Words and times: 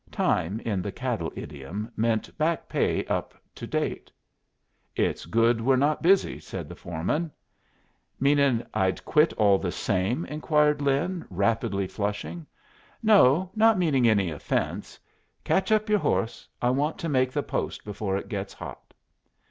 Time, 0.11 0.59
in 0.61 0.81
the 0.81 0.91
cattle 0.91 1.31
idiom, 1.35 1.91
meant 1.95 2.35
back 2.35 2.67
pay 2.67 3.05
up 3.05 3.35
to 3.53 3.67
date. 3.67 4.11
"It's 4.95 5.27
good 5.27 5.61
we're 5.61 5.75
not 5.75 6.01
busy," 6.01 6.39
said 6.39 6.67
the 6.67 6.73
foreman. 6.75 7.29
"Meanin' 8.19 8.65
I'd 8.73 9.05
quit 9.05 9.31
all 9.33 9.59
the 9.59 9.71
same?" 9.71 10.25
inquired 10.25 10.81
Lin, 10.81 11.23
rapidly, 11.29 11.85
flushing. 11.85 12.47
"No 13.03 13.51
not 13.55 13.77
meaning 13.77 14.07
any 14.09 14.31
offence. 14.31 14.99
Catch 15.43 15.71
up 15.71 15.87
your 15.87 15.99
horse. 15.99 16.47
I 16.63 16.71
want 16.71 16.97
to 16.97 17.07
make 17.07 17.31
the 17.31 17.43
post 17.43 17.85
before 17.85 18.17
it 18.17 18.27
gets 18.27 18.53
hot." 18.53 18.95